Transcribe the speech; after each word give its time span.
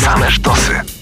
Same 0.00 0.30
sztosy. 0.30 0.99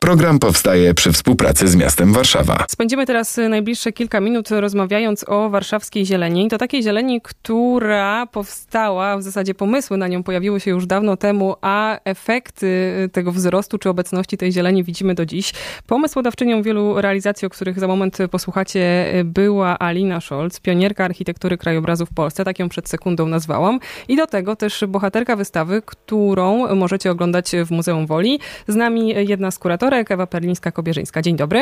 Program 0.00 0.38
powstaje 0.38 0.94
przy 0.94 1.12
współpracy 1.12 1.68
z 1.68 1.76
miastem 1.76 2.12
Warszawa. 2.12 2.64
Spędzimy 2.68 3.06
teraz 3.06 3.40
najbliższe 3.48 3.92
kilka 3.92 4.20
minut 4.20 4.50
rozmawiając 4.50 5.28
o 5.28 5.50
warszawskiej 5.50 6.06
zieleni. 6.06 6.48
To 6.48 6.58
takiej 6.58 6.82
zieleni, 6.82 7.20
która 7.20 8.26
powstała, 8.26 9.16
w 9.16 9.22
zasadzie 9.22 9.54
pomysły 9.54 9.96
na 9.96 10.08
nią 10.08 10.22
pojawiły 10.22 10.60
się 10.60 10.70
już 10.70 10.86
dawno 10.86 11.16
temu, 11.16 11.56
a 11.60 11.98
efekty 12.04 12.92
tego 13.12 13.32
wzrostu 13.32 13.78
czy 13.78 13.88
obecności 13.88 14.36
tej 14.36 14.52
zieleni 14.52 14.84
widzimy 14.84 15.14
do 15.14 15.26
dziś. 15.26 15.52
Pomysłodawczynią 15.86 16.62
wielu 16.62 17.00
realizacji, 17.00 17.46
o 17.46 17.50
których 17.50 17.80
za 17.80 17.86
moment 17.86 18.18
posłuchacie, 18.30 19.12
była 19.24 19.78
Alina 19.78 20.20
Scholz, 20.20 20.60
pionierka 20.60 21.04
architektury 21.04 21.58
krajobrazu 21.58 22.06
w 22.06 22.14
Polsce, 22.14 22.44
tak 22.44 22.58
ją 22.58 22.68
przed 22.68 22.88
sekundą 22.88 23.26
nazwałam. 23.26 23.80
I 24.08 24.16
do 24.16 24.26
tego 24.26 24.56
też 24.56 24.84
bohaterka 24.88 25.36
wystawy, 25.36 25.82
którą 25.86 26.74
możecie 26.74 27.10
oglądać 27.10 27.52
w 27.66 27.70
Muzeum 27.70 28.06
Woli. 28.06 28.40
Z 28.68 28.76
nami 28.76 29.14
jedna 29.28 29.50
z 29.50 29.58
kuratorek, 29.78 30.10
Ewa 30.10 30.26
Perlińska-Kobierzyńska. 30.26 31.22
Dzień 31.22 31.36
dobry. 31.36 31.60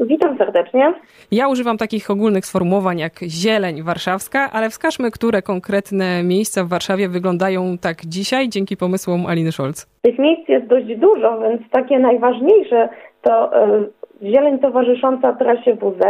Witam 0.00 0.38
serdecznie. 0.38 0.94
Ja 1.32 1.48
używam 1.48 1.78
takich 1.78 2.10
ogólnych 2.10 2.46
sformułowań 2.46 2.98
jak 2.98 3.12
zieleń 3.22 3.82
warszawska, 3.82 4.50
ale 4.52 4.70
wskażmy, 4.70 5.10
które 5.10 5.42
konkretne 5.42 6.22
miejsca 6.22 6.64
w 6.64 6.68
Warszawie 6.68 7.08
wyglądają 7.08 7.78
tak 7.78 7.96
dzisiaj 8.06 8.48
dzięki 8.48 8.76
pomysłom 8.76 9.26
Aliny 9.26 9.52
Scholz. 9.52 9.86
Tych 10.02 10.18
miejsc 10.18 10.48
jest 10.48 10.66
dość 10.66 10.86
dużo, 10.96 11.40
więc 11.40 11.70
takie 11.70 11.98
najważniejsze 11.98 12.88
to 13.22 13.50
y, 13.76 13.88
zieleń 14.22 14.58
towarzysząca 14.58 15.32
trasie 15.32 15.74
WZ, 15.74 16.02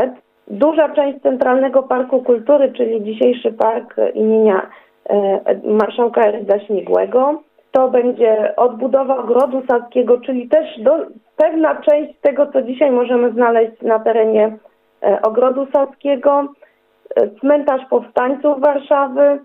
duża 0.47 0.89
część 0.89 1.23
Centralnego 1.23 1.83
Parku 1.83 2.23
Kultury, 2.23 2.73
czyli 2.77 3.05
dzisiejszy 3.05 3.53
park 3.53 3.97
imienia 4.15 4.71
y, 5.11 5.15
marszałka 5.65 6.23
Eryda 6.23 6.61
Śmigłego, 6.67 7.43
to 7.73 7.89
będzie 7.89 8.57
odbudowa 8.57 9.17
ogrodu 9.17 9.63
saskiego, 9.71 10.21
czyli 10.21 10.49
też 10.49 10.81
do, 10.81 11.07
pewna 11.37 11.83
część 11.83 12.15
tego, 12.21 12.47
co 12.47 12.63
dzisiaj 12.63 12.91
możemy 12.91 13.33
znaleźć 13.33 13.83
na 13.83 13.99
terenie 13.99 14.57
e, 15.03 15.23
ogrodu 15.23 15.67
saskiego, 15.73 16.49
e, 17.17 17.29
cmentarz 17.41 17.83
powstańców 17.91 18.61
Warszawy. 18.61 19.39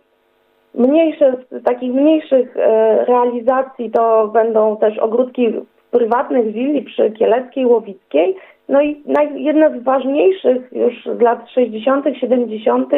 Mniejsze, 0.75 1.35
z 1.51 1.63
takich 1.63 1.93
mniejszych 1.93 2.57
e, 2.57 3.05
realizacji 3.05 3.91
to 3.91 4.27
będą 4.27 4.77
też 4.77 4.97
ogródki 4.97 5.53
prywatnych 5.91 6.51
willi 6.51 6.81
przy 6.81 7.11
Kieleckiej, 7.11 7.65
Łowickiej. 7.65 8.35
No 8.69 8.81
i 8.81 9.03
jedna 9.35 9.69
z 9.69 9.83
ważniejszych 9.83 10.71
już 10.71 11.17
z 11.17 11.21
lat 11.21 11.49
60., 11.49 12.05
70. 12.19 12.89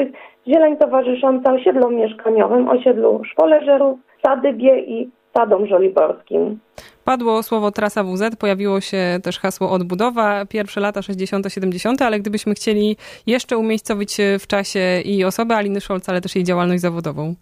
zieleń 0.47 0.77
towarzysząca 0.77 1.53
osiedlom 1.53 1.95
mieszkaniowym, 1.95 2.69
osiedlu 2.69 3.21
szwoleżerów, 3.23 3.99
Sadybie 4.25 4.79
i 4.79 5.09
Sadom 5.37 5.67
Żoliborskim. 5.67 6.59
Padło 7.05 7.43
słowo 7.43 7.71
trasa 7.71 8.03
WZ, 8.03 8.35
pojawiło 8.39 8.81
się 8.81 8.97
też 9.23 9.39
hasło 9.39 9.71
odbudowa, 9.71 10.45
pierwsze 10.49 10.81
lata 10.81 11.01
60., 11.01 11.53
70., 11.53 12.01
ale 12.01 12.19
gdybyśmy 12.19 12.53
chcieli 12.53 12.95
jeszcze 13.27 13.57
umiejscowić 13.57 14.17
w 14.39 14.47
czasie 14.47 14.79
i 15.05 15.23
osobę 15.23 15.55
Aliny 15.55 15.81
Scholz, 15.81 16.09
ale 16.09 16.21
też 16.21 16.35
jej 16.35 16.43
działalność 16.43 16.81
zawodową. 16.81 17.33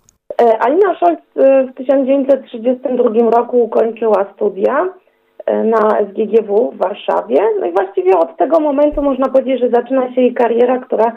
E, 0.41 0.61
Alina 0.61 0.95
Scholz 0.95 1.19
e, 1.35 1.63
w 1.63 1.73
1932 1.73 3.29
roku 3.29 3.63
ukończyła 3.63 4.25
studia 4.35 4.81
e, 4.81 5.02
na 5.47 5.97
SGGW 6.01 6.71
w 6.71 6.77
Warszawie. 6.77 7.37
No 7.59 7.65
i 7.65 7.71
właściwie 7.71 8.17
od 8.17 8.37
tego 8.37 8.59
momentu 8.59 9.01
można 9.01 9.29
powiedzieć, 9.29 9.59
że 9.59 9.69
zaczyna 9.69 10.15
się 10.15 10.21
jej 10.21 10.33
kariera, 10.33 10.79
która, 10.79 11.15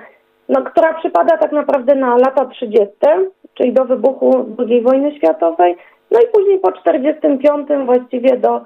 no, 0.49 0.63
która 0.63 0.95
przypada 0.95 1.37
tak 1.37 1.53
naprawdę 1.53 1.95
na 1.95 2.17
lata 2.17 2.47
30., 2.47 2.89
czyli 3.55 3.73
do 3.73 3.85
wybuchu 3.85 4.47
II 4.59 4.83
wojny 4.83 5.17
światowej. 5.17 5.77
No 6.11 6.21
i 6.21 6.27
później 6.33 6.59
po 6.59 6.73
45 6.73 7.69
właściwie 7.87 8.37
do, 8.37 8.61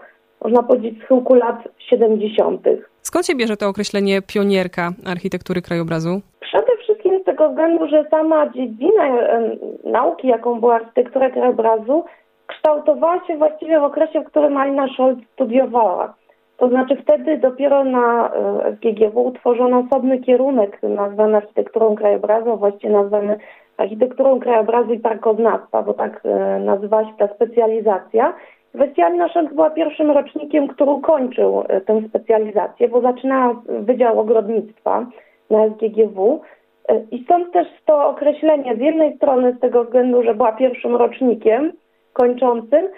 można 0.44 0.62
powiedzieć, 0.62 1.02
schyłku 1.04 1.34
lat 1.34 1.68
70. 1.78 2.60
Skąd 3.02 3.26
się 3.26 3.34
bierze 3.34 3.56
to 3.56 3.68
określenie 3.68 4.22
pionierka 4.22 4.90
architektury 5.06 5.62
krajobrazu? 5.62 6.20
Przede 6.40 6.76
wszystkim 6.82 7.20
z 7.22 7.24
tego 7.24 7.48
względu, 7.48 7.88
że 7.88 8.04
sama 8.10 8.48
dziedzina 8.48 9.04
e, 9.04 9.56
nauki, 9.84 10.28
jaką 10.28 10.60
była 10.60 10.74
architektura 10.74 11.30
krajobrazu, 11.30 12.04
kształtowała 12.50 13.26
się 13.26 13.36
właściwie 13.36 13.80
w 13.80 13.84
okresie, 13.84 14.20
w 14.20 14.24
którym 14.24 14.56
Alina 14.56 14.88
Scholz 14.88 15.18
studiowała. 15.32 16.14
To 16.56 16.68
znaczy 16.68 16.96
wtedy 16.96 17.38
dopiero 17.38 17.84
na 17.84 18.30
e, 18.30 18.76
SGGW 18.76 19.24
utworzono 19.24 19.78
osobny 19.78 20.18
kierunek 20.18 20.82
nazwany 20.82 21.36
architekturą 21.36 21.94
krajobrazu, 21.94 22.56
właściwie 22.56 22.92
nazwany 22.92 23.38
architekturą 23.76 24.40
krajobrazu 24.40 24.92
i 24.92 24.98
parkoznawstwa, 24.98 25.82
bo 25.82 25.94
tak 25.94 26.20
e, 26.24 26.58
nazywała 26.58 27.04
się 27.04 27.12
ta 27.18 27.28
specjalizacja. 27.34 28.34
Westialna 28.74 29.28
Szent 29.28 29.54
była 29.54 29.70
pierwszym 29.70 30.10
rocznikiem, 30.10 30.68
który 30.68 30.90
ukończył 30.90 31.64
e, 31.68 31.80
tę 31.80 32.02
specjalizację, 32.08 32.88
bo 32.88 33.00
zaczynała 33.00 33.62
Wydział 33.68 34.20
Ogrodnictwa 34.20 35.06
na 35.50 35.66
SGGW. 35.66 36.40
E, 36.88 37.00
I 37.10 37.24
stąd 37.24 37.52
też 37.52 37.68
to 37.86 38.08
określenie 38.08 38.76
z 38.76 38.80
jednej 38.80 39.16
strony 39.16 39.52
z 39.52 39.60
tego 39.60 39.84
względu, 39.84 40.22
że 40.22 40.34
była 40.34 40.52
pierwszym 40.52 40.96
rocznikiem 40.96 41.72
kończącym, 42.12 42.88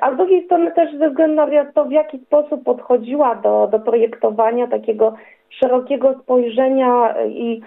a 0.00 0.14
z 0.14 0.16
drugiej 0.16 0.44
strony 0.44 0.72
też 0.72 0.96
ze 0.98 1.10
względu 1.10 1.36
na 1.36 1.72
to, 1.74 1.84
w 1.84 1.92
jaki 1.92 2.18
sposób 2.18 2.64
podchodziła 2.64 3.34
do, 3.34 3.68
do 3.72 3.78
projektowania 3.78 4.66
takiego 4.66 5.14
szerokiego 5.50 6.14
spojrzenia 6.22 7.14
i 7.26 7.60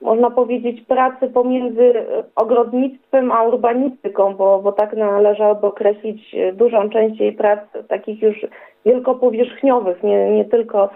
można 0.00 0.30
powiedzieć, 0.30 0.86
pracy 0.86 1.28
pomiędzy 1.28 1.92
ogrodnictwem 2.36 3.32
a 3.32 3.42
urbanistyką, 3.42 4.34
bo, 4.34 4.58
bo 4.62 4.72
tak 4.72 4.96
należałoby 4.96 5.66
określić 5.66 6.36
dużą 6.52 6.90
część 6.90 7.20
jej 7.20 7.32
prac 7.32 7.60
takich 7.88 8.22
już 8.22 8.46
wielkopowierzchniowych, 8.86 10.02
nie, 10.02 10.30
nie 10.30 10.44
tylko 10.44 10.90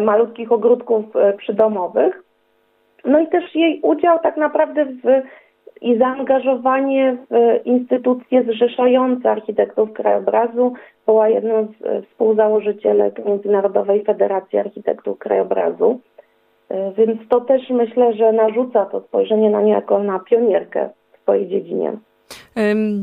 malutkich 0.00 0.52
ogródków 0.52 1.16
e, 1.16 1.32
przydomowych. 1.32 2.22
No 3.04 3.20
i 3.20 3.26
też 3.26 3.54
jej 3.54 3.80
udział 3.82 4.18
tak 4.18 4.36
naprawdę 4.36 4.84
w, 4.84 5.22
i 5.80 5.98
zaangażowanie 5.98 7.16
w 7.30 7.66
instytucje 7.66 8.42
zrzeszające 8.42 9.30
architektów 9.30 9.92
krajobrazu. 9.92 10.72
Była 11.06 11.28
jedną 11.28 11.66
z 11.66 11.86
e, 11.86 12.02
współzałożycielek 12.02 13.24
Międzynarodowej 13.24 14.04
Federacji 14.04 14.58
Architektów 14.58 15.18
Krajobrazu. 15.18 16.00
E, 16.68 16.92
więc 16.92 17.28
to 17.28 17.40
też 17.40 17.70
myślę, 17.70 18.12
że 18.14 18.32
narzuca 18.32 18.86
to 18.86 19.00
spojrzenie 19.00 19.50
na 19.50 19.62
nie 19.62 19.72
jako 19.72 19.98
na 19.98 20.18
pionierkę 20.18 20.88
w 21.12 21.22
swojej 21.22 21.48
dziedzinie. 21.48 21.92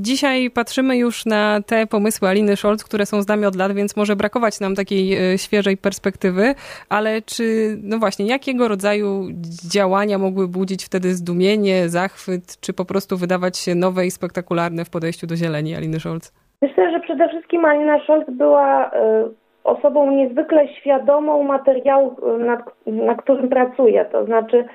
Dzisiaj 0.01 0.51
patrzymy 0.51 0.97
już 0.97 1.25
na 1.25 1.61
te 1.67 1.87
pomysły 1.87 2.27
Aliny 2.27 2.55
Scholz, 2.55 2.83
które 2.83 3.05
są 3.05 3.21
z 3.21 3.27
nami 3.27 3.45
od 3.45 3.55
lat, 3.55 3.71
więc 3.71 3.97
może 3.97 4.15
brakować 4.15 4.59
nam 4.59 4.75
takiej 4.75 5.33
e, 5.33 5.37
świeżej 5.37 5.77
perspektywy, 5.77 6.55
ale 6.89 7.21
czy, 7.21 7.43
no 7.83 7.97
właśnie, 7.97 8.25
jakiego 8.25 8.67
rodzaju 8.67 9.27
działania 9.71 10.17
mogły 10.17 10.47
budzić 10.47 10.85
wtedy 10.85 11.13
zdumienie, 11.13 11.89
zachwyt, 11.89 12.59
czy 12.61 12.73
po 12.73 12.85
prostu 12.85 13.17
wydawać 13.17 13.57
się 13.57 13.75
nowe 13.75 14.05
i 14.05 14.11
spektakularne 14.11 14.85
w 14.85 14.89
podejściu 14.89 15.27
do 15.27 15.35
zieleni 15.35 15.75
Aliny 15.75 15.99
Scholz? 15.99 16.33
Myślę, 16.61 16.91
że 16.91 16.99
przede 16.99 17.29
wszystkim 17.29 17.65
Alina 17.65 17.99
Scholz 18.03 18.25
była 18.29 18.91
e, 18.91 19.29
osobą 19.63 20.11
niezwykle 20.11 20.67
świadomą 20.67 21.43
materiału, 21.43 22.15
nad, 22.39 22.59
na 22.85 23.15
którym 23.15 23.49
pracuje. 23.49 24.05
To 24.05 24.25
znaczy, 24.25 24.65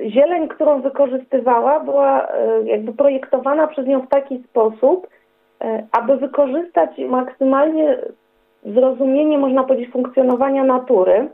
zieleń, 0.00 0.48
którą 0.48 0.80
wykorzystywała, 0.80 1.80
była 1.80 2.28
jakby 2.64 2.92
projektowana 2.92 3.66
przez 3.66 3.86
nią 3.86 4.00
w 4.00 4.08
taki 4.08 4.42
sposób, 4.42 5.06
aby 5.92 6.16
wykorzystać 6.16 6.90
maksymalnie 6.98 7.98
zrozumienie, 8.64 9.38
można 9.38 9.64
powiedzieć, 9.64 9.92
funkcjonowania 9.92 10.64
natury. 10.64 11.28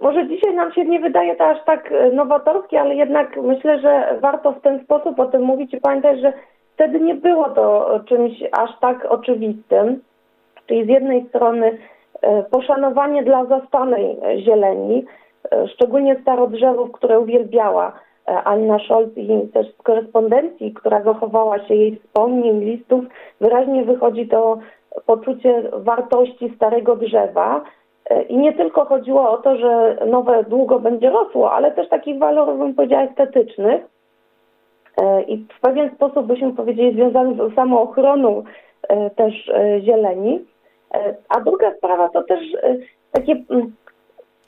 Może 0.00 0.28
dzisiaj 0.28 0.54
nam 0.54 0.72
się 0.72 0.84
nie 0.84 1.00
wydaje 1.00 1.36
to 1.36 1.46
aż 1.46 1.64
tak 1.64 1.94
nowatorskie, 2.12 2.80
ale 2.80 2.94
jednak 2.94 3.36
myślę, 3.42 3.80
że 3.80 4.18
warto 4.20 4.52
w 4.52 4.60
ten 4.60 4.84
sposób 4.84 5.20
o 5.20 5.26
tym 5.26 5.42
mówić 5.42 5.74
i 5.74 5.80
pamiętać, 5.80 6.20
że 6.20 6.32
wtedy 6.74 7.00
nie 7.00 7.14
było 7.14 7.50
to 7.50 8.00
czymś 8.08 8.32
aż 8.52 8.70
tak 8.80 9.04
oczywistym. 9.04 10.00
Czyli 10.66 10.84
z 10.84 10.88
jednej 10.88 11.28
strony 11.28 11.78
e, 12.22 12.42
poszanowanie 12.42 13.22
dla 13.22 13.44
zastanej 13.44 14.16
zieleni, 14.38 15.04
e, 15.52 15.68
szczególnie 15.68 16.16
starodrzewów, 16.22 16.92
które 16.92 17.20
uwielbiała 17.20 17.92
e, 18.28 18.42
Anna 18.42 18.78
Scholz 18.78 19.16
i 19.16 19.48
też 19.48 19.74
z 19.74 19.82
korespondencji, 19.82 20.72
która 20.72 21.02
zachowała 21.02 21.58
się 21.58 21.74
jej 21.74 21.96
wspomnień, 21.96 22.60
listów, 22.60 23.04
wyraźnie 23.40 23.84
wychodzi 23.84 24.28
to 24.28 24.58
poczucie 25.06 25.62
wartości 25.72 26.52
starego 26.56 26.96
drzewa. 26.96 27.64
I 28.28 28.36
nie 28.36 28.52
tylko 28.52 28.84
chodziło 28.84 29.30
o 29.30 29.36
to, 29.36 29.56
że 29.56 29.98
nowe 30.06 30.44
długo 30.44 30.80
będzie 30.80 31.10
rosło, 31.10 31.52
ale 31.52 31.70
też 31.70 31.88
takich 31.88 32.18
walorów, 32.18 32.58
bym 32.58 32.74
powiedziała, 32.74 33.02
estetycznych. 33.02 33.82
I 35.26 35.46
w 35.58 35.60
pewien 35.60 35.90
sposób 35.94 36.26
byśmy 36.26 36.52
powiedzieli 36.52 36.94
związany 36.94 37.50
z 37.50 37.54
samą 37.54 37.80
ochroną 37.80 38.42
też 39.16 39.50
zieleni. 39.80 40.44
A 41.28 41.40
druga 41.40 41.74
sprawa 41.74 42.08
to 42.08 42.22
też 42.22 42.40
e, 42.62 42.76
takie 43.12 43.32
mm, 43.50 43.72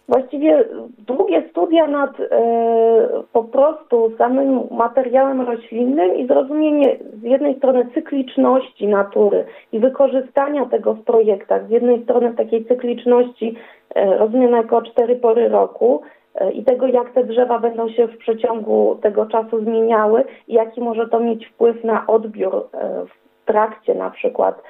właściwie 0.09 0.65
długie 0.99 1.49
studia 1.51 1.87
nad 1.87 2.21
e, 2.21 2.27
po 3.33 3.45
prostu 3.45 4.13
samym 4.19 4.61
materiałem 4.71 5.41
roślinnym 5.41 6.17
i 6.17 6.27
zrozumienie 6.27 6.97
z 7.21 7.23
jednej 7.23 7.57
strony 7.59 7.89
cykliczności 7.95 8.87
natury 8.87 9.45
i 9.73 9.79
wykorzystania 9.79 10.67
tego 10.67 10.95
w 10.95 11.05
projektach, 11.05 11.67
z 11.67 11.71
jednej 11.71 12.03
strony 12.03 12.35
takiej 12.35 12.65
cykliczności 12.65 13.55
e, 13.95 14.19
rozumianej 14.19 14.57
jako 14.57 14.83
cztery 14.83 15.17
pory 15.17 15.49
roku 15.49 16.03
e, 16.35 16.53
i 16.53 16.65
tego, 16.65 16.87
jak 16.87 17.11
te 17.11 17.25
drzewa 17.25 17.59
będą 17.59 17.89
się 17.89 18.07
w 18.07 18.19
przeciągu 18.19 18.99
tego 19.03 19.27
czasu 19.27 19.61
zmieniały 19.61 20.25
i 20.49 20.55
jaki 20.55 20.81
może 20.81 21.09
to 21.09 21.21
mieć 21.21 21.47
wpływ 21.47 21.85
na 21.85 22.07
odbiór 22.07 22.55
e, 22.55 23.05
w 23.07 23.47
trakcie 23.47 23.95
na 23.95 24.11
przykład 24.11 24.63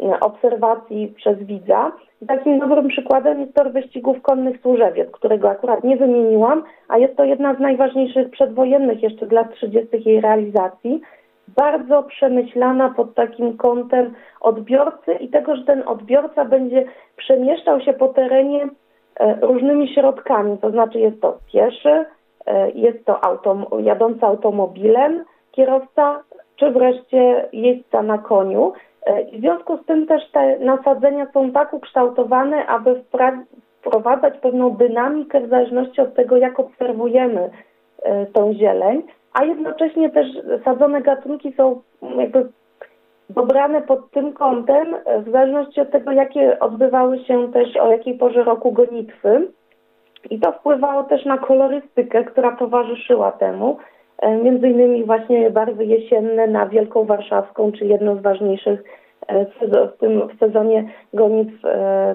e, 0.00 0.20
obserwacji 0.20 1.12
przez 1.16 1.38
widza 1.38 1.92
takim 2.26 2.58
dobrym 2.58 2.88
przykładem 2.88 3.40
jest 3.40 3.54
tor 3.54 3.72
wyścigów 3.72 4.22
konnych 4.22 4.60
Służewiec, 4.60 5.10
którego 5.10 5.50
akurat 5.50 5.84
nie 5.84 5.96
wymieniłam, 5.96 6.62
a 6.88 6.98
jest 6.98 7.16
to 7.16 7.24
jedna 7.24 7.54
z 7.54 7.58
najważniejszych 7.58 8.30
przedwojennych 8.30 9.02
jeszcze 9.02 9.26
z 9.26 9.32
lat 9.32 9.54
30. 9.54 9.88
jej 10.04 10.20
realizacji. 10.20 11.00
Bardzo 11.56 12.02
przemyślana 12.02 12.90
pod 12.90 13.14
takim 13.14 13.56
kątem 13.56 14.14
odbiorcy 14.40 15.12
i 15.12 15.28
tego, 15.28 15.56
że 15.56 15.64
ten 15.64 15.82
odbiorca 15.86 16.44
będzie 16.44 16.84
przemieszczał 17.16 17.80
się 17.80 17.92
po 17.92 18.08
terenie 18.08 18.68
e, 19.20 19.38
różnymi 19.40 19.94
środkami, 19.94 20.58
to 20.58 20.70
znaczy 20.70 20.98
jest 20.98 21.20
to 21.20 21.38
pieszy, 21.52 22.04
e, 22.46 22.70
jest 22.70 23.04
to 23.04 23.24
autom 23.24 23.66
jadący 23.78 24.26
automobilem, 24.26 25.24
kierowca, 25.52 26.22
czy 26.56 26.70
wreszcie 26.70 27.48
jeźdźca 27.52 28.02
na 28.02 28.18
koniu. 28.18 28.72
E, 29.08 29.24
w 29.24 29.40
związku 29.40 29.76
z 29.76 29.86
tym 29.86 30.06
też 30.06 30.30
te 30.32 30.58
nasadzenia 30.58 31.26
są 31.32 31.52
tak 31.52 31.74
ukształtowane, 31.74 32.66
aby 32.66 33.02
wprowadzać 33.80 34.38
pewną 34.38 34.70
dynamikę 34.70 35.40
w 35.40 35.50
zależności 35.50 36.00
od 36.00 36.14
tego, 36.14 36.36
jak 36.36 36.60
obserwujemy 36.60 37.50
e, 38.02 38.26
tą 38.26 38.54
zieleń, 38.54 39.02
a 39.32 39.44
jednocześnie 39.44 40.10
też 40.10 40.26
sadzone 40.64 41.02
gatunki 41.02 41.52
są 41.52 41.80
jakby 42.16 42.48
dobrane 43.30 43.82
pod 43.82 44.10
tym 44.10 44.32
kątem 44.32 44.94
e, 45.04 45.20
w 45.22 45.30
zależności 45.30 45.80
od 45.80 45.90
tego, 45.90 46.12
jakie 46.12 46.58
odbywały 46.60 47.24
się 47.24 47.52
też 47.52 47.76
o 47.76 47.90
jakiej 47.90 48.18
porze 48.18 48.44
roku 48.44 48.72
gonitwy. 48.72 49.48
I 50.30 50.40
to 50.40 50.52
wpływało 50.52 51.02
też 51.02 51.24
na 51.24 51.38
kolorystykę, 51.38 52.24
która 52.24 52.56
towarzyszyła 52.56 53.32
temu. 53.32 53.78
E, 54.18 54.36
między 54.36 54.68
innymi 54.68 55.04
właśnie 55.04 55.50
barwy 55.50 55.84
jesienne 55.84 56.46
na 56.46 56.66
Wielką 56.66 57.04
Warszawską, 57.04 57.72
czy 57.72 57.84
jedną 57.84 58.16
z 58.16 58.22
ważniejszych 58.22 58.84
e, 59.26 59.46
w 59.86 59.98
tym 59.98 60.28
w 60.28 60.38
sezonie 60.38 60.84
gonitw, 61.14 61.64
e, 61.64 62.14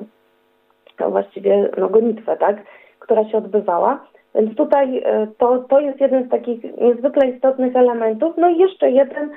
no 0.99 1.11
właściwie 1.11 1.69
no 1.77 1.89
gonitwę, 1.89 2.37
tak, 2.37 2.57
która 2.99 3.29
się 3.29 3.37
odbywała. 3.37 4.05
Więc 4.35 4.55
tutaj 4.55 5.03
to, 5.37 5.57
to 5.57 5.79
jest 5.79 6.01
jeden 6.01 6.27
z 6.27 6.29
takich 6.29 6.77
niezwykle 6.77 7.27
istotnych 7.27 7.75
elementów. 7.75 8.33
No 8.37 8.49
i 8.49 8.57
jeszcze 8.57 8.91
jeden 8.91 9.29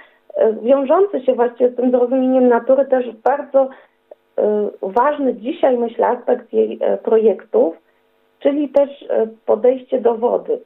wiążący 0.62 1.20
się 1.20 1.34
właściwie 1.34 1.70
z 1.70 1.76
tym 1.76 1.90
zrozumieniem 1.90 2.48
natury, 2.48 2.84
też 2.84 3.06
bardzo 3.24 3.68
ważny 4.82 5.34
dzisiaj, 5.34 5.78
myślę, 5.78 6.06
aspekt 6.06 6.52
jej 6.52 6.78
projektów, 7.02 7.76
czyli 8.46 8.68
też 8.68 8.90
e, 9.02 9.26
podejście 9.46 10.00
do 10.00 10.14
wody, 10.14 10.58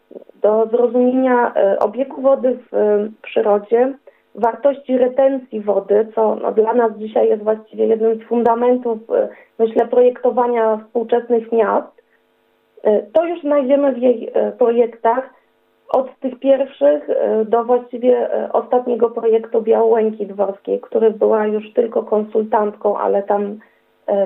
do 0.43 0.67
zrozumienia 0.67 1.55
e, 1.55 1.79
obiegu 1.79 2.23
wody 2.23 2.59
w 2.71 2.75
e, 2.75 3.09
przyrodzie, 3.23 3.93
wartości 4.35 4.99
retencji 4.99 5.61
wody, 5.61 6.07
co 6.15 6.35
no, 6.35 6.53
dla 6.53 6.75
nas 6.75 6.93
dzisiaj 6.99 7.29
jest 7.29 7.43
właściwie 7.43 7.87
jednym 7.87 8.19
z 8.19 8.23
fundamentów, 8.23 8.99
myślę, 9.59 9.87
projektowania 9.87 10.77
współczesnych 10.77 11.53
miast. 11.53 12.03
To 13.13 13.25
już 13.25 13.41
znajdziemy 13.41 13.93
w 13.93 13.99
jej 13.99 14.33
projektach 14.59 15.31
od 15.89 16.19
tych 16.19 16.39
pierwszych 16.39 17.09
do 17.45 17.65
właściwie 17.65 18.29
ostatniego 18.53 19.11
projektu 19.11 19.63
Białęki 19.63 20.27
Dworskiej, 20.27 20.81
który 20.81 21.11
była 21.11 21.47
już 21.47 21.73
tylko 21.73 22.03
konsultantką, 22.03 22.99
ale 22.99 23.23
tam 23.23 23.59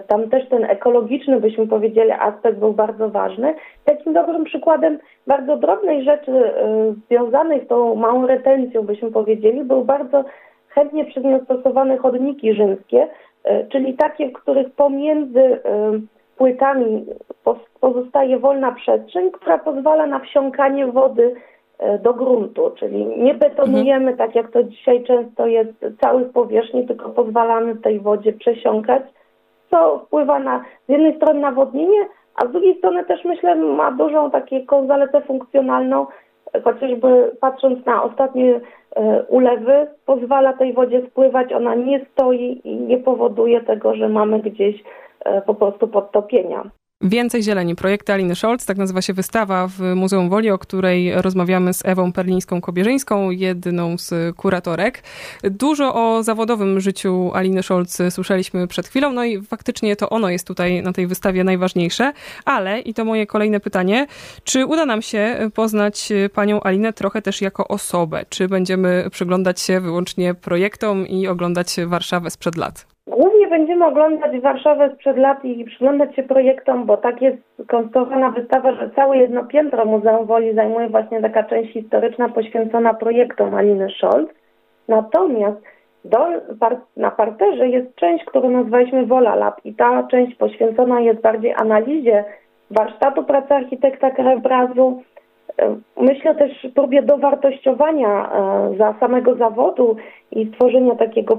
tam 0.06 0.31
też 0.31 0.48
ten 0.48 0.64
ekologiczny, 0.64 1.40
byśmy 1.40 1.66
powiedzieli, 1.66 2.10
aspekt 2.10 2.58
był 2.58 2.72
bardzo 2.72 3.08
ważny. 3.08 3.54
Takim 3.84 4.12
dobrym 4.12 4.44
przykładem 4.44 4.98
bardzo 5.26 5.56
drobnej 5.56 6.04
rzeczy 6.04 6.32
e, 6.32 6.94
związanej 7.06 7.64
z 7.64 7.69
tą 7.69 7.94
małą 7.94 8.26
retencją, 8.26 8.82
byśmy 8.82 9.10
powiedzieli, 9.10 9.64
był 9.64 9.84
bardzo 9.84 10.25
chętnie 10.69 11.04
przez 11.04 11.25
nią 11.25 11.44
stosowane 11.44 11.98
chodniki 11.98 12.54
rzymskie, 12.54 13.08
e, 13.44 13.66
czyli 13.66 13.94
takie, 13.94 14.28
w 14.28 14.32
których 14.32 14.70
pomiędzy 14.70 15.58
płytami 16.36 17.06
pozostaje 17.81 18.38
wolna 18.38 18.72
przestrzeń, 18.72 19.31
która 19.31 19.58
pozwala 19.58 20.06
na 20.06 20.19
wsiąkanie 20.19 20.86
wody 20.86 21.34
do 22.02 22.14
gruntu, 22.14 22.70
czyli 22.78 23.06
nie 23.06 23.34
betonujemy 23.34 24.10
mhm. 24.10 24.16
tak 24.16 24.34
jak 24.34 24.50
to 24.50 24.64
dzisiaj 24.64 25.04
często 25.04 25.46
jest 25.46 25.70
całych 26.00 26.32
powierzchni, 26.32 26.86
tylko 26.86 27.10
pozwalamy 27.10 27.76
tej 27.76 28.00
wodzie 28.00 28.32
przesiąkać 28.32 29.02
co 29.70 29.99
wpływa 29.99 30.38
na 30.38 30.64
z 30.87 30.88
jednej 30.88 31.16
strony 31.16 31.40
nawodnienie, 31.40 32.06
a 32.34 32.46
z 32.46 32.52
drugiej 32.52 32.78
strony 32.78 33.05
też 33.05 33.25
myślę 33.25 33.56
ma 33.56 33.90
dużą 33.93 34.31
taką 34.31 34.87
zaletę 34.87 35.20
funkcjonalną, 35.20 36.06
chociażby 36.64 37.37
patrząc 37.40 37.87
na 37.87 38.02
ostatnie 38.02 38.61
e, 38.96 39.22
ulewy, 39.22 39.87
pozwala 40.06 40.52
tej 40.52 40.72
wodzie 40.72 41.02
spływać, 41.11 41.52
ona 41.52 41.75
nie 41.75 42.06
stoi 42.12 42.61
i 42.64 42.76
nie 42.76 42.99
powoduje 42.99 43.61
tego, 43.61 43.94
że 43.94 44.08
mamy 44.08 44.40
gdzieś 44.40 44.84
e, 45.25 45.43
po 45.43 45.55
prostu 45.55 45.88
podtopienia. 45.88 46.64
Więcej 47.06 47.43
zieleni. 47.43 47.75
Projekty 47.75 48.12
Aliny 48.12 48.35
Scholz, 48.35 48.67
tak 48.67 48.77
nazywa 48.77 49.03
się 49.03 49.12
wystawa 49.12 49.69
w 49.69 49.81
Muzeum 49.81 50.29
Woli, 50.29 50.51
o 50.51 50.59
której 50.59 51.12
rozmawiamy 51.23 51.75
z 51.75 51.85
Ewą 51.85 52.12
Perlińską-Kobierzyńską, 52.12 53.31
jedną 53.31 53.99
z 53.99 54.37
kuratorek. 54.37 55.03
Dużo 55.43 55.95
o 55.95 56.23
zawodowym 56.23 56.81
życiu 56.81 57.31
Aliny 57.35 57.62
Scholz 57.62 57.99
słyszeliśmy 58.11 58.67
przed 58.67 58.89
chwilą, 58.89 59.12
no 59.12 59.25
i 59.25 59.43
faktycznie 59.43 59.97
to 59.97 60.11
ono 60.11 60.31
jest 60.31 60.47
tutaj 60.47 60.83
na 60.83 60.93
tej 60.93 61.06
wystawie 61.06 61.45
najważniejsze, 61.45 62.12
ale, 62.45 62.81
i 62.81 62.95
to 62.95 63.05
moje 63.05 63.27
kolejne 63.27 63.61
pytanie, 63.61 64.06
czy 64.45 64.67
uda 64.67 64.87
nam 64.87 65.03
się 65.03 65.51
poznać 65.55 66.12
panią 66.35 66.61
Alinę 66.61 66.93
trochę 66.93 67.23
też 67.23 67.41
jako 67.41 67.69
osobę? 67.69 68.25
Czy 68.29 68.49
będziemy 68.49 69.09
przyglądać 69.11 69.61
się 69.61 69.81
wyłącznie 69.81 70.35
projektom 70.35 71.06
i 71.06 71.27
oglądać 71.27 71.77
Warszawę 71.87 72.31
sprzed 72.31 72.56
lat? 72.56 72.94
Głównie 73.06 73.47
będziemy 73.49 73.87
oglądać 73.87 74.41
Warszawę 74.41 74.91
sprzed 74.95 75.17
lat 75.17 75.45
i 75.45 75.65
przyglądać 75.65 76.17
się 76.17 76.23
projektom, 76.23 76.85
bo 76.87 76.97
tak 76.97 77.23
jest 77.23 77.39
konstruowana 77.69 78.31
wystawa, 78.31 78.73
że 78.73 78.91
całe 78.91 79.19
jedno 79.19 79.45
piętro 79.45 79.85
Muzeum 79.85 80.27
Woli 80.27 80.55
zajmuje 80.55 80.89
właśnie 80.89 81.23
taka 81.23 81.43
część 81.43 81.73
historyczna 81.73 82.29
poświęcona 82.29 82.95
projektom 82.95 83.55
Aliny 83.55 83.89
Scholz. 83.91 84.29
Natomiast 84.89 85.56
do, 86.05 86.27
na 86.97 87.11
parterze 87.11 87.69
jest 87.69 87.95
część, 87.95 88.25
którą 88.25 88.51
nazwaliśmy 88.51 89.06
Wola 89.06 89.35
Lab 89.35 89.61
i 89.65 89.75
ta 89.75 90.06
część 90.11 90.37
poświęcona 90.37 91.01
jest 91.01 91.20
bardziej 91.20 91.55
analizie 91.55 92.25
warsztatu 92.70 93.25
pracy 93.25 93.55
architekta 93.55 94.11
krajobrazu, 94.11 95.03
Myślę 95.96 96.34
też 96.34 96.67
próbie 96.75 97.03
dowartościowania 97.03 98.32
e, 98.32 98.77
za 98.79 98.94
samego 99.01 99.34
zawodu 99.34 99.96
i 100.31 100.46
stworzenia 100.46 100.94
takiego 100.94 101.37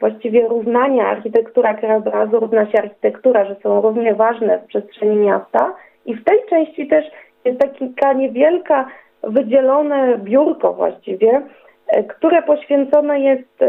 właściwie 0.00 0.48
równania 0.48 1.08
architektura 1.08 1.74
krajobrazu 1.74 2.40
równa 2.40 2.70
się 2.70 2.78
architektura, 2.78 3.44
że 3.44 3.56
są 3.62 3.80
równie 3.80 4.14
ważne 4.14 4.58
w 4.58 4.66
przestrzeni 4.66 5.16
miasta. 5.16 5.74
I 6.06 6.14
w 6.14 6.24
tej 6.24 6.38
części 6.50 6.86
też 6.86 7.04
jest 7.44 7.60
taka 7.60 8.12
niewielka 8.12 8.86
wydzielone 9.22 10.18
biurko 10.18 10.72
właściwie, 10.72 11.42
e, 11.88 12.02
które 12.02 12.42
poświęcone 12.42 13.20
jest 13.20 13.62
e, 13.62 13.68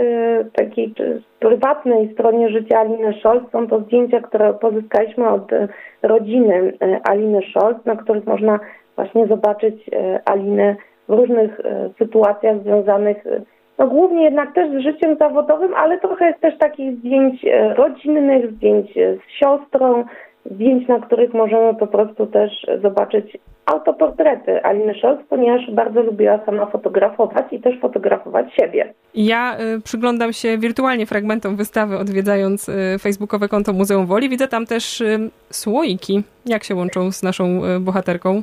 takiej 0.54 0.94
prywatnej 1.40 2.14
stronie 2.14 2.50
życia 2.50 2.80
Aliny 2.80 3.14
Scholz. 3.14 3.52
Są 3.52 3.68
to 3.68 3.80
zdjęcia, 3.80 4.22
które 4.22 4.54
pozyskaliśmy 4.54 5.30
od 5.30 5.52
rodziny 6.02 6.74
Aliny 7.04 7.42
Scholz, 7.42 7.86
na 7.86 7.96
których 7.96 8.26
można 8.26 8.60
właśnie 9.00 9.28
zobaczyć 9.28 9.90
e, 9.94 10.20
Alinę 10.26 10.76
w 11.10 11.14
różnych 11.14 11.60
e, 11.60 11.90
sytuacjach 11.98 12.62
związanych 12.64 13.28
e, 13.28 13.42
no 13.78 13.88
głównie 13.88 14.24
jednak 14.24 14.54
też 14.54 14.70
z 14.70 14.84
życiem 14.84 15.18
zawodowym, 15.20 15.74
ale 15.74 16.00
trochę 16.00 16.28
jest 16.28 16.40
też 16.40 16.58
takich 16.58 16.98
zdjęć 16.98 17.46
rodzinnych, 17.76 18.52
zdjęć 18.52 18.94
z 18.94 19.40
siostrą, 19.40 20.04
zdjęć, 20.52 20.88
na 20.88 21.00
których 21.00 21.34
możemy 21.34 21.76
po 21.76 21.88
prostu 21.88 22.28
też 22.28 22.52
zobaczyć 22.82 23.38
autoportrety 23.66 24.64
Aliny 24.64 24.94
Scholz, 24.94 25.20
ponieważ 25.30 25.72
bardzo 25.72 26.02
lubiła 26.02 26.40
sama 26.46 26.66
fotografować 26.66 27.46
i 27.52 27.60
też 27.60 27.80
fotografować 27.80 28.54
siebie. 28.54 28.94
Ja 29.16 29.58
y, 29.78 29.82
przyglądam 29.82 30.34
się 30.34 30.58
wirtualnie 30.58 31.06
fragmentom 31.06 31.56
wystawy, 31.56 31.98
odwiedzając 31.98 32.70
y, 32.70 32.74
facebookowe 33.02 33.48
konto 33.48 33.74
Muzeum 33.74 34.06
Woli. 34.06 34.30
Widzę 34.30 34.48
tam 34.48 34.66
też 34.66 35.02
y, 35.02 35.30
słoiki. 35.50 36.24
Jak 36.46 36.64
się 36.64 36.76
łączą 36.76 37.12
z 37.12 37.24
naszą 37.24 37.62
bohaterką? 37.80 38.42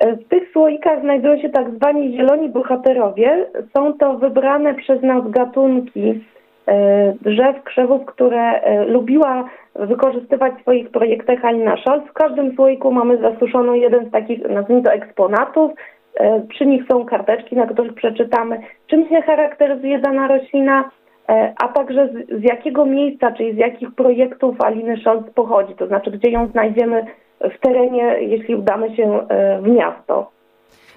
W 0.00 0.28
tych 0.28 0.52
słoikach 0.52 1.00
znajdują 1.00 1.38
się 1.38 1.48
tak 1.48 1.70
zwani 1.70 2.16
zieloni 2.16 2.48
bohaterowie. 2.48 3.46
Są 3.76 3.92
to 3.92 4.14
wybrane 4.14 4.74
przez 4.74 5.02
nas 5.02 5.30
gatunki 5.30 6.24
e, 6.66 7.12
drzew, 7.22 7.62
krzewów, 7.64 8.06
które 8.06 8.60
e, 8.60 8.84
lubiła 8.84 9.44
wykorzystywać 9.74 10.52
w 10.54 10.60
swoich 10.60 10.90
projektach 10.90 11.44
Alina 11.44 11.76
Scholz. 11.76 12.04
W 12.10 12.12
każdym 12.12 12.54
słoiku 12.56 12.92
mamy 12.92 13.18
zasuszoną 13.18 13.74
jeden 13.74 14.08
z 14.08 14.10
takich, 14.10 14.48
nazwijmy 14.48 14.82
to, 14.82 14.92
eksponatów. 14.92 15.72
E, 16.14 16.40
Przy 16.40 16.66
nich 16.66 16.82
są 16.92 17.04
karteczki, 17.04 17.56
na 17.56 17.66
których 17.66 17.94
przeczytamy, 17.94 18.60
czym 18.86 19.08
się 19.08 19.22
charakteryzuje 19.22 19.98
dana 19.98 20.28
roślina, 20.28 20.90
e, 21.28 21.54
a 21.64 21.68
także 21.68 22.08
z, 22.08 22.40
z 22.40 22.42
jakiego 22.42 22.86
miejsca, 22.86 23.32
czyli 23.32 23.54
z 23.54 23.56
jakich 23.56 23.94
projektów 23.94 24.60
Aliny 24.60 24.96
Scholz 24.96 25.30
pochodzi, 25.34 25.74
to 25.74 25.86
znaczy 25.86 26.10
gdzie 26.10 26.30
ją 26.30 26.46
znajdziemy 26.46 27.06
w 27.40 27.60
terenie, 27.60 28.16
jeśli 28.20 28.54
udamy 28.54 28.96
się 28.96 29.28
e, 29.28 29.60
w 29.62 29.68
miasto. 29.68 30.30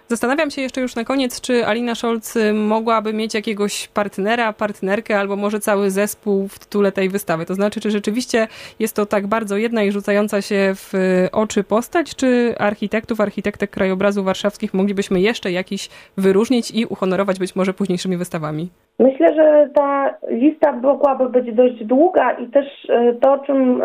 Zastanawiam 0.07 0.49
się 0.51 0.61
jeszcze 0.61 0.81
już 0.81 0.95
na 0.95 1.03
koniec, 1.03 1.41
czy 1.41 1.65
Alina 1.65 1.95
Scholz 1.95 2.35
y, 2.35 2.53
mogłaby 2.53 3.13
mieć 3.13 3.33
jakiegoś 3.33 3.87
partnera, 3.87 4.53
partnerkę, 4.53 5.19
albo 5.19 5.35
może 5.35 5.59
cały 5.59 5.89
zespół 5.89 6.47
w 6.47 6.59
tytule 6.59 6.91
tej 6.91 7.09
wystawy. 7.09 7.45
To 7.45 7.53
znaczy, 7.53 7.79
czy 7.81 7.91
rzeczywiście 7.91 8.47
jest 8.79 8.95
to 8.95 9.05
tak 9.05 9.27
bardzo 9.27 9.57
jedna 9.57 9.83
i 9.83 9.91
rzucająca 9.91 10.41
się 10.41 10.71
w 10.75 10.95
y, 10.95 11.31
oczy 11.31 11.63
postać, 11.63 12.15
czy 12.15 12.55
architektów, 12.59 13.21
architektek 13.21 13.69
krajobrazu 13.69 14.23
warszawskich 14.23 14.73
moglibyśmy 14.73 15.19
jeszcze 15.21 15.51
jakiś 15.51 15.89
wyróżnić 16.17 16.71
i 16.71 16.85
uhonorować 16.85 17.39
być 17.39 17.55
może 17.55 17.73
późniejszymi 17.73 18.17
wystawami? 18.17 18.69
Myślę, 18.99 19.35
że 19.35 19.69
ta 19.75 20.13
lista 20.29 20.71
mogłaby 20.71 21.29
być 21.29 21.55
dość 21.55 21.85
długa 21.85 22.31
i 22.31 22.47
też 22.47 22.65
e, 22.89 23.13
to, 23.13 23.33
o 23.33 23.39
czym 23.39 23.81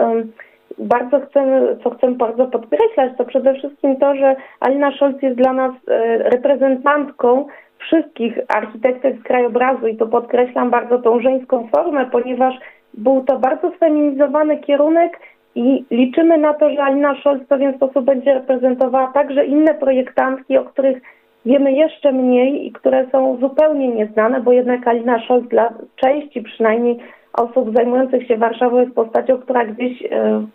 bardzo 0.78 1.20
chcemy, 1.20 1.76
co 1.84 1.90
chcę 1.90 2.10
bardzo 2.10 2.46
podkreślać, 2.46 3.12
to 3.18 3.24
przede 3.24 3.54
wszystkim 3.54 3.96
to, 3.96 4.14
że 4.14 4.36
Alina 4.60 4.92
Scholz 4.92 5.22
jest 5.22 5.36
dla 5.36 5.52
nas 5.52 5.72
e, 5.88 6.18
reprezentantką 6.18 7.46
wszystkich 7.78 8.38
architektek 8.48 9.20
z 9.20 9.22
krajobrazu 9.22 9.86
i 9.86 9.96
to 9.96 10.06
podkreślam 10.06 10.70
bardzo 10.70 10.98
tą 10.98 11.20
żeńską 11.20 11.68
formę, 11.68 12.06
ponieważ 12.06 12.54
był 12.94 13.24
to 13.24 13.38
bardzo 13.38 13.70
sfeminizowany 13.70 14.58
kierunek 14.58 15.20
i 15.54 15.84
liczymy 15.90 16.38
na 16.38 16.54
to, 16.54 16.70
że 16.70 16.82
Alina 16.82 17.14
Scholz 17.20 17.42
w 17.42 17.46
pewien 17.46 17.74
sposób 17.74 18.04
będzie 18.04 18.34
reprezentowała 18.34 19.06
także 19.06 19.44
inne 19.44 19.74
projektantki, 19.74 20.58
o 20.58 20.64
których 20.64 20.98
wiemy 21.46 21.72
jeszcze 21.72 22.12
mniej 22.12 22.66
i 22.66 22.72
które 22.72 23.06
są 23.12 23.36
zupełnie 23.40 23.88
nieznane, 23.88 24.40
bo 24.40 24.52
jednak 24.52 24.88
Alina 24.88 25.18
Scholz 25.24 25.48
dla 25.48 25.72
części 25.96 26.42
przynajmniej 26.42 26.98
osób 27.32 27.74
zajmujących 27.76 28.26
się 28.26 28.36
Warszawą 28.36 28.80
jest 28.80 28.94
postacią, 28.94 29.38
która 29.38 29.64
gdzieś 29.64 30.02
e, 30.02 30.08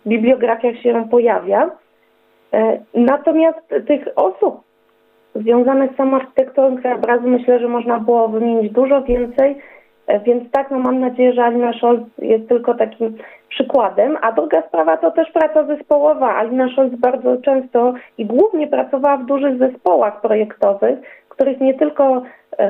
w 0.04 0.08
bibliografiach 0.08 0.76
się 0.76 1.08
pojawia. 1.10 1.70
E, 2.52 2.78
Natomiast 2.94 3.74
tych 3.86 4.08
osób 4.16 4.60
związanych 5.34 5.92
z 5.92 5.96
samą 5.96 6.16
architekturą 6.16 6.76
krajobrazu 6.76 7.28
myślę, 7.28 7.58
że 7.58 7.68
można 7.68 7.98
było 7.98 8.28
wymienić 8.28 8.72
dużo 8.72 9.02
więcej, 9.02 9.56
E, 10.06 10.20
więc 10.20 10.50
tak, 10.50 10.70
no 10.70 10.78
mam 10.78 11.00
nadzieję, 11.00 11.32
że 11.32 11.44
Alina 11.44 11.72
Scholz 11.72 12.00
jest 12.18 12.48
tylko 12.48 12.74
takim 12.74 13.16
przykładem. 13.48 14.18
A 14.20 14.32
druga 14.32 14.62
sprawa 14.62 14.96
to 14.96 15.10
też 15.10 15.30
praca 15.32 15.64
zespołowa. 15.64 16.34
Alina 16.34 16.68
Scholz 16.68 16.94
bardzo 16.94 17.36
często 17.36 17.94
i 18.18 18.26
głównie 18.26 18.66
pracowała 18.66 19.16
w 19.16 19.26
dużych 19.26 19.58
zespołach 19.58 20.20
projektowych, 20.20 20.98
w 21.26 21.28
których 21.28 21.60
nie 21.60 21.74
tylko 21.74 22.22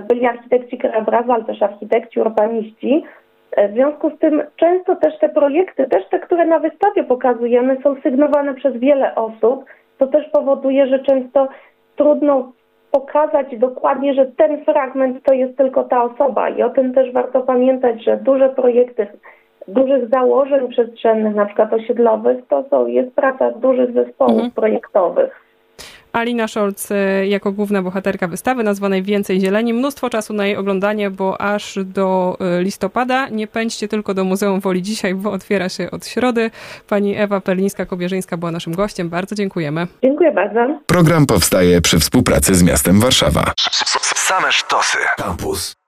byli 0.08 0.26
architekci 0.26 0.78
krajobrazu, 0.78 1.32
ale 1.32 1.44
też 1.44 1.62
architekci, 1.62 2.20
urbaniści. 2.20 3.04
E, 3.56 3.68
W 3.68 3.72
związku 3.72 4.10
z 4.10 4.18
tym 4.18 4.42
często 4.56 4.96
też 4.96 5.18
te 5.18 5.28
projekty, 5.28 5.86
też 5.88 6.08
te, 6.08 6.18
które 6.20 6.46
na 6.46 6.58
wystawie 6.58 7.04
pokazujemy, 7.04 7.76
są 7.82 7.96
sygnowane 8.02 8.54
przez 8.54 8.76
wiele 8.76 9.14
osób. 9.14 9.64
To 9.98 10.06
też 10.06 10.28
powoduje, 10.28 10.86
że 10.86 10.98
często 10.98 11.48
trudno 11.96 12.52
pokazać 12.90 13.46
dokładnie, 13.58 14.14
że 14.14 14.26
ten 14.26 14.64
fragment 14.64 15.22
to 15.24 15.34
jest 15.34 15.56
tylko 15.58 15.84
ta 15.84 16.02
osoba 16.04 16.48
i 16.48 16.62
o 16.62 16.70
tym 16.70 16.94
też 16.94 17.12
warto 17.12 17.40
pamiętać, 17.40 18.04
że 18.04 18.16
duże 18.16 18.48
projekty 18.48 19.06
dużych 19.68 20.08
założeń 20.08 20.68
przestrzennych, 20.68 21.34
na 21.34 21.46
przykład 21.46 21.72
osiedlowych, 21.72 22.46
to 22.48 22.64
są, 22.70 22.86
jest 22.86 23.14
praca 23.14 23.50
dużych 23.50 23.92
zespołów 23.92 24.32
Mhm. 24.34 24.50
projektowych. 24.50 25.43
Alina 26.14 26.48
Scholz 26.48 26.90
y, 26.90 27.26
jako 27.26 27.52
główna 27.52 27.82
bohaterka 27.82 28.28
wystawy 28.28 28.62
nazwanej 28.62 29.02
Więcej 29.02 29.40
Zieleni. 29.40 29.74
Mnóstwo 29.74 30.10
czasu 30.10 30.32
na 30.32 30.46
jej 30.46 30.56
oglądanie, 30.56 31.10
bo 31.10 31.40
aż 31.40 31.78
do 31.84 32.36
y, 32.58 32.62
listopada. 32.62 33.28
Nie 33.28 33.46
pędźcie 33.46 33.88
tylko 33.88 34.14
do 34.14 34.24
Muzeum 34.24 34.60
Woli 34.60 34.82
dzisiaj, 34.82 35.14
bo 35.14 35.32
otwiera 35.32 35.68
się 35.68 35.90
od 35.90 36.06
środy. 36.06 36.50
Pani 36.88 37.16
Ewa 37.16 37.38
Perlińska-Kobierzyńska 37.38 38.36
była 38.36 38.50
naszym 38.50 38.74
gościem. 38.74 39.08
Bardzo 39.08 39.34
dziękujemy. 39.34 39.86
Dziękuję 40.02 40.32
bardzo. 40.32 40.80
Program 40.86 41.26
powstaje 41.26 41.80
przy 41.80 41.98
współpracy 41.98 42.54
z 42.54 42.62
miastem 42.62 43.00
Warszawa. 43.00 43.52
Same 44.14 44.52
sztosy. 44.52 44.98
Campus. 45.16 45.74